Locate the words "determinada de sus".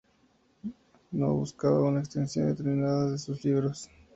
2.47-3.45